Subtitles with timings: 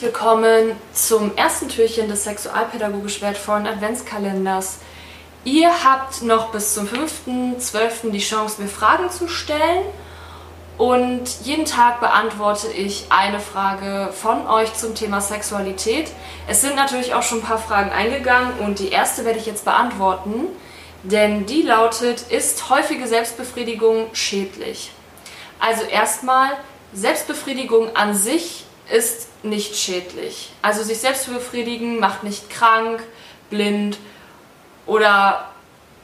[0.00, 4.78] willkommen zum ersten Türchen des sexualpädagogisch wertvollen Adventskalenders.
[5.44, 8.10] Ihr habt noch bis zum 5.12.
[8.10, 9.82] die Chance, mir Fragen zu stellen.
[10.78, 16.10] Und jeden Tag beantworte ich eine Frage von euch zum Thema Sexualität.
[16.48, 19.66] Es sind natürlich auch schon ein paar Fragen eingegangen und die erste werde ich jetzt
[19.66, 20.46] beantworten,
[21.02, 24.90] denn die lautet, ist häufige Selbstbefriedigung schädlich?
[25.58, 26.48] Also erstmal,
[26.94, 30.52] Selbstbefriedigung an sich ist nicht schädlich.
[30.62, 33.02] Also sich selbst zu befriedigen macht nicht krank,
[33.50, 33.98] blind
[34.86, 35.50] oder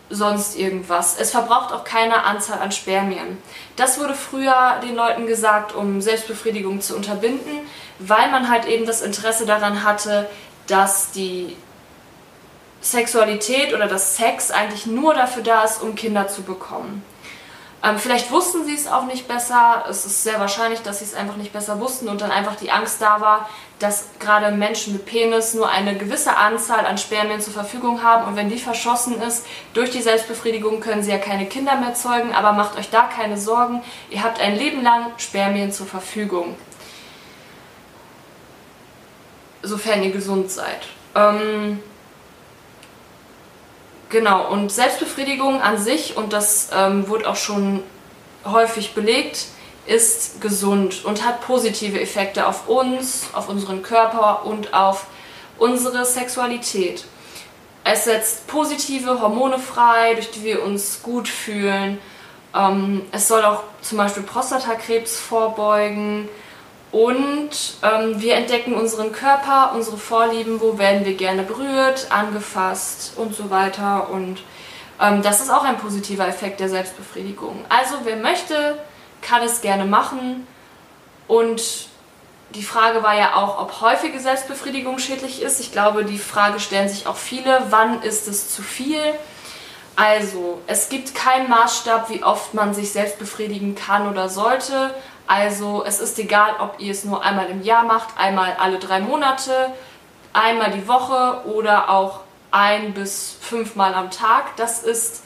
[0.09, 1.17] sonst irgendwas.
[1.19, 3.39] Es verbraucht auch keine Anzahl an Spermien.
[3.75, 7.61] Das wurde früher den Leuten gesagt, um Selbstbefriedigung zu unterbinden,
[7.99, 10.29] weil man halt eben das Interesse daran hatte,
[10.69, 11.57] dass die
[12.81, 17.03] Sexualität oder das Sex eigentlich nur dafür da ist, um Kinder zu bekommen.
[17.83, 19.85] Ähm, vielleicht wussten sie es auch nicht besser.
[19.89, 22.71] Es ist sehr wahrscheinlich, dass sie es einfach nicht besser wussten und dann einfach die
[22.71, 27.53] Angst da war, dass gerade Menschen mit Penis nur eine gewisse Anzahl an Spermien zur
[27.53, 31.77] Verfügung haben und wenn die verschossen ist, durch die Selbstbefriedigung können sie ja keine Kinder
[31.77, 33.83] mehr zeugen, aber macht euch da keine Sorgen.
[34.09, 36.57] Ihr habt ein Leben lang Spermien zur Verfügung.
[39.63, 40.89] Sofern ihr gesund seid.
[41.15, 41.83] Ähm,
[44.09, 47.83] Genau, und Selbstbefriedigung an sich, und das ähm, wurde auch schon
[48.45, 49.47] häufig belegt,
[49.87, 55.07] ist gesund und hat positive Effekte auf uns, auf unseren Körper und auf
[55.59, 57.05] unsere Sexualität.
[57.85, 61.99] Es setzt positive Hormone frei, durch die wir uns gut fühlen.
[62.55, 66.29] Ähm, es soll auch zum Beispiel Prostatakrebs vorbeugen.
[66.97, 67.51] Und
[67.83, 73.51] ähm, wir entdecken unseren Körper, unsere Vorlieben, wo werden wir gerne berührt, angefasst und so
[73.51, 74.09] weiter.
[74.09, 74.43] Und
[74.99, 77.67] ähm, das ist auch ein positiver Effekt der Selbstbefriedigung.
[77.69, 78.79] Also wer möchte,
[79.21, 80.47] kann es gerne machen.
[81.29, 81.89] Und
[82.55, 85.61] die Frage war ja auch, ob häufige Selbstbefriedigung schädlich ist.
[85.61, 87.67] Ich glaube, die Frage stellen sich auch viele.
[87.69, 89.03] Wann ist es zu viel?
[89.97, 94.95] Also, es gibt keinen Maßstab, wie oft man sich selbst befriedigen kann oder sollte.
[95.27, 99.01] Also es ist egal, ob ihr es nur einmal im Jahr macht, einmal alle drei
[99.01, 99.73] Monate,
[100.33, 102.21] einmal die Woche oder auch
[102.53, 104.57] ein bis fünfmal am Tag.
[104.57, 105.25] Das ist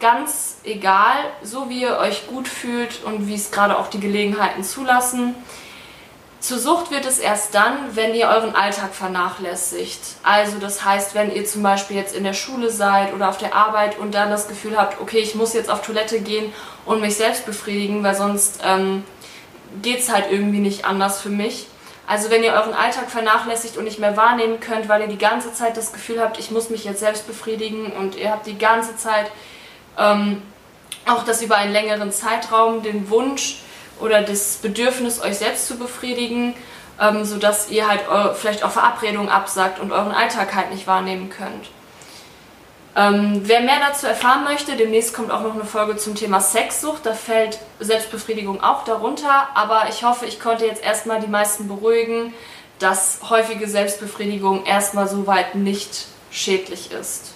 [0.00, 4.62] ganz egal, so wie ihr euch gut fühlt und wie es gerade auch die Gelegenheiten
[4.62, 5.34] zulassen.
[6.48, 10.00] Zur Sucht wird es erst dann, wenn ihr euren Alltag vernachlässigt.
[10.22, 13.54] Also das heißt, wenn ihr zum Beispiel jetzt in der Schule seid oder auf der
[13.54, 16.50] Arbeit und dann das Gefühl habt, okay, ich muss jetzt auf Toilette gehen
[16.86, 19.04] und mich selbst befriedigen, weil sonst ähm,
[19.82, 21.66] geht es halt irgendwie nicht anders für mich.
[22.06, 25.52] Also wenn ihr euren Alltag vernachlässigt und nicht mehr wahrnehmen könnt, weil ihr die ganze
[25.52, 28.96] Zeit das Gefühl habt, ich muss mich jetzt selbst befriedigen und ihr habt die ganze
[28.96, 29.30] Zeit
[29.98, 30.40] ähm,
[31.04, 33.64] auch das über einen längeren Zeitraum, den Wunsch
[34.00, 36.54] oder das Bedürfnis, euch selbst zu befriedigen,
[37.00, 38.00] ähm, sodass ihr halt
[38.34, 41.70] vielleicht auch Verabredungen absagt und euren Alltag halt nicht wahrnehmen könnt.
[42.98, 47.06] Ähm, wer mehr dazu erfahren möchte, demnächst kommt auch noch eine Folge zum Thema Sexsucht.
[47.06, 49.48] Da fällt Selbstbefriedigung auch darunter.
[49.54, 52.34] Aber ich hoffe, ich konnte jetzt erstmal die meisten beruhigen,
[52.80, 57.34] dass häufige Selbstbefriedigung erstmal soweit nicht schädlich ist.